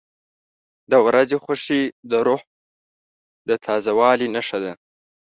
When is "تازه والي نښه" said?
3.65-4.57